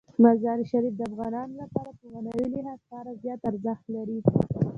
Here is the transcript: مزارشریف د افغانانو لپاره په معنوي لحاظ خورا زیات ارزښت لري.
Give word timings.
مزارشریف 0.23 0.93
د 0.97 1.01
افغانانو 1.09 1.53
لپاره 1.61 1.89
په 1.97 2.03
معنوي 2.13 2.47
لحاظ 2.53 2.79
خورا 2.87 3.13
زیات 3.23 3.41
ارزښت 3.49 3.85
لري. 3.95 4.19